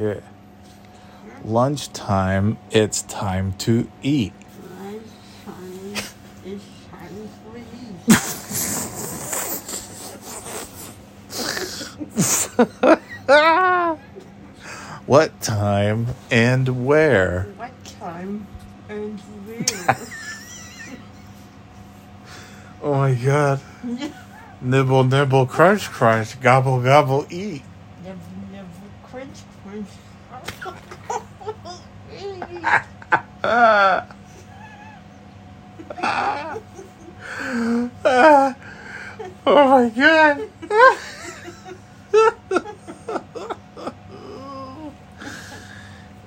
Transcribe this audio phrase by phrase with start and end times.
[0.00, 0.22] here.
[1.44, 4.32] Lunchtime, it's time to eat.
[4.80, 6.04] Lunchtime
[6.44, 7.66] is time for you.
[15.06, 17.48] What time and where?
[17.56, 18.46] What time
[18.88, 19.96] and where?
[22.82, 23.60] Oh my god.
[24.62, 27.62] Nibble, nibble, crunch, crunch, gobble, gobble, eat.
[39.52, 40.48] Oh my god.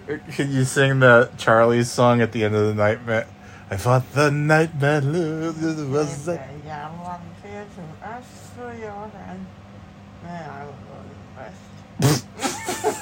[0.33, 3.27] Can you sing the Charlie's song at the end of the nightmare?
[3.69, 6.49] I thought the nightmare was that.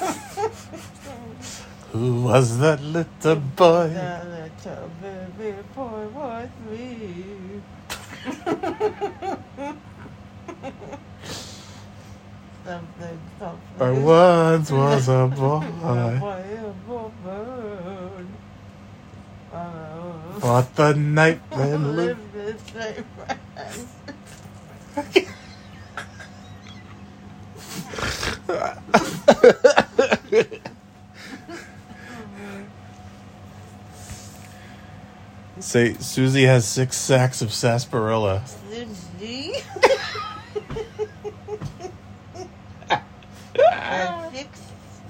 [1.92, 3.88] Who was that little boy?
[3.88, 7.60] The little baby boy was me.
[12.64, 13.80] something, something.
[13.80, 16.18] I once was a A boy.
[16.18, 16.42] boy,
[16.88, 18.26] a.
[20.40, 22.34] What the nightmare lived.
[22.34, 22.62] Live
[24.96, 25.31] this
[35.72, 38.42] Say, Susie has six sacks of sarsaparilla.
[38.68, 39.54] Susie.
[44.32, 44.60] Six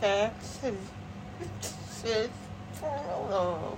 [0.00, 0.76] sacks of
[1.90, 2.30] six
[2.80, 3.76] pillow.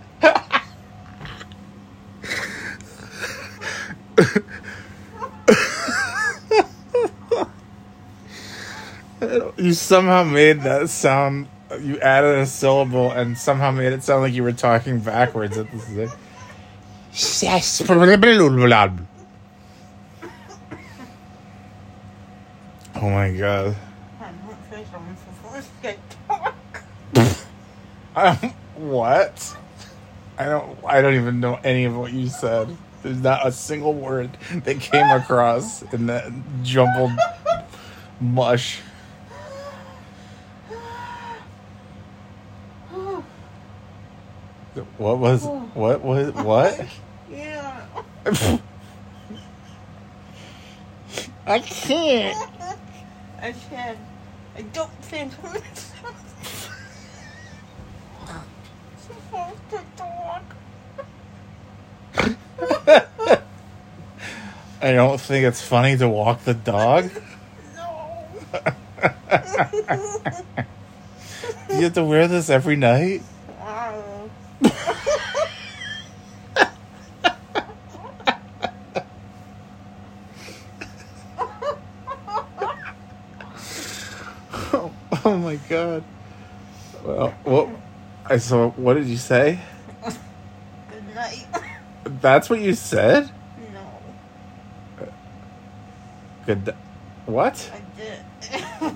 [9.56, 11.48] You somehow made that sound.
[11.80, 15.70] You added a syllable and somehow made it sound like you were talking backwards at
[15.70, 16.10] the same.
[17.14, 18.18] Sarsaparilla.
[22.96, 23.76] Oh my god.
[28.76, 29.56] What?
[30.38, 30.78] I don't.
[30.84, 32.76] I don't even know any of what you said.
[33.02, 36.32] There's not a single word that came across in that
[36.62, 37.12] jumbled
[38.20, 38.80] mush.
[44.98, 45.46] What was?
[45.74, 46.32] What was?
[46.34, 46.86] What?
[47.30, 47.86] Yeah.
[51.46, 52.48] I can't.
[53.42, 53.98] I said,
[54.56, 55.60] I don't think I'm
[58.96, 60.42] supposed to talk.
[64.80, 67.10] I don't think it's funny to walk the dog.
[67.74, 68.28] No.
[71.68, 73.22] Do you have to wear this every night?
[73.58, 74.30] Wow.
[84.72, 84.92] Oh,
[85.24, 86.04] oh my god.
[87.04, 87.68] Well, what?
[88.26, 88.70] I saw.
[88.70, 89.58] What did you say?
[90.02, 91.46] Good night.
[92.04, 93.30] That's what you said.
[93.72, 95.06] No,
[96.46, 96.74] Good.
[97.26, 97.70] What?
[97.72, 98.18] I did.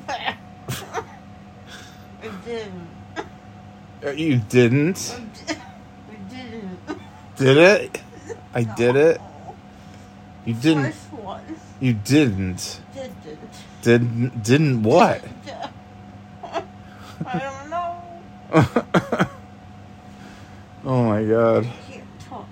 [2.22, 2.88] I didn't.
[4.04, 5.16] Uh, You didn't.
[5.16, 5.58] I did-
[6.10, 6.78] I didn't.
[7.36, 8.02] Did it?
[8.54, 9.20] I did it.
[10.44, 10.94] You didn't.
[11.80, 12.80] You didn't.
[12.94, 13.12] didn't.
[13.82, 14.42] Didn't.
[14.42, 15.22] Didn't what?
[17.30, 18.02] I don't know.
[20.86, 21.66] oh my god.
[21.66, 22.48] I can't talk.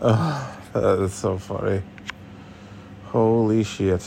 [0.00, 1.80] Oh, that is so funny.
[3.04, 4.04] Holy shit.